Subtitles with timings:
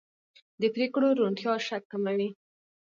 [0.61, 2.29] د پرېکړو روڼتیا شک کموي